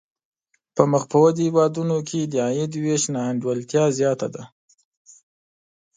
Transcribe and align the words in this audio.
په 0.75 0.83
مخ 0.91 1.03
پر 1.11 1.17
ودې 1.23 1.43
هېوادونو 1.47 1.97
کې 2.09 2.19
د 2.25 2.33
عاید 2.45 2.71
وېش 2.83 3.03
نا 3.13 3.21
انډولتیا 3.29 3.83
زیاته 3.97 4.27
ده. 4.35 4.43